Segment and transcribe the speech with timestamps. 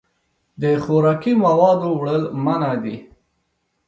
[0.61, 2.95] د خوراکي موادو وړل منع دي.